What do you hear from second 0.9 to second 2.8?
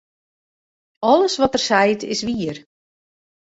Alles wat er seit, is wier.